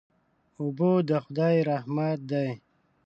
[0.59, 2.49] اوبه د خدای رحمت دی.